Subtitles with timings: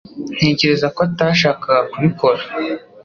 [0.37, 2.41] Ntekereza ko atashakaga kubikora